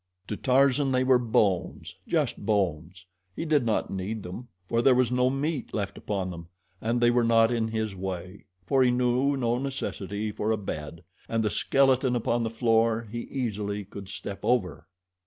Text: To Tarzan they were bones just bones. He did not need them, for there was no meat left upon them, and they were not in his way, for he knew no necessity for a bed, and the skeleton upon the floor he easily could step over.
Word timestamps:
To 0.29 0.35
Tarzan 0.35 0.91
they 0.91 1.03
were 1.03 1.19
bones 1.19 1.93
just 2.07 2.43
bones. 2.43 3.05
He 3.35 3.45
did 3.45 3.67
not 3.67 3.91
need 3.91 4.23
them, 4.23 4.47
for 4.67 4.81
there 4.81 4.95
was 4.95 5.11
no 5.11 5.29
meat 5.29 5.75
left 5.75 5.95
upon 5.95 6.31
them, 6.31 6.47
and 6.81 6.99
they 6.99 7.11
were 7.11 7.23
not 7.23 7.51
in 7.51 7.67
his 7.67 7.95
way, 7.95 8.45
for 8.65 8.81
he 8.81 8.89
knew 8.89 9.37
no 9.37 9.59
necessity 9.59 10.31
for 10.31 10.49
a 10.49 10.57
bed, 10.57 11.03
and 11.29 11.43
the 11.43 11.51
skeleton 11.51 12.15
upon 12.15 12.41
the 12.41 12.49
floor 12.49 13.07
he 13.11 13.19
easily 13.19 13.85
could 13.85 14.09
step 14.09 14.39
over. 14.41 14.87